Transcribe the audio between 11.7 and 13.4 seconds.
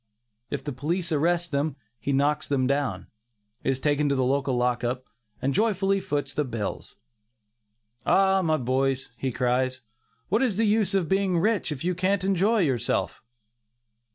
if you can't enjoy yourself?"